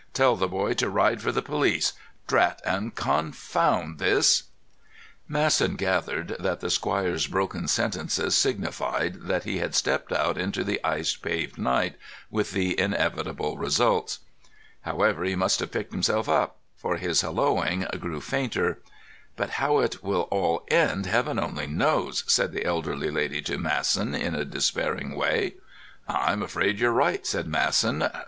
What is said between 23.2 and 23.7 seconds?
to